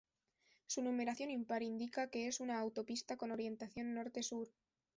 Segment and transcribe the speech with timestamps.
[0.65, 4.47] Su numeración impar indica que es una autopista con orientación norte-sur.